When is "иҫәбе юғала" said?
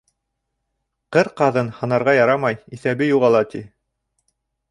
2.79-3.45